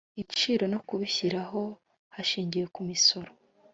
[0.21, 1.61] ibiciro no kubishyiraho
[2.15, 3.31] hashingiwe kumisoro